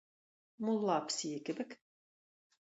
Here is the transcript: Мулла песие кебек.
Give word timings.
Мулла 0.63 0.97
песие 1.05 1.37
кебек. 1.45 1.71